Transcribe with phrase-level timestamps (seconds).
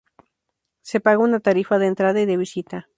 [0.81, 2.89] Se paga una tarifa de entrada y de visita.